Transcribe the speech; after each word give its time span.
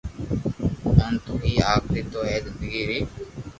انت 1.03 1.19
تو 1.25 1.33
ھي 1.43 1.53
آخري 1.75 2.01
تو 2.11 2.19
ھي 2.29 2.37
زندگي 2.45 2.81
ري 2.89 2.99
ھر 3.09 3.21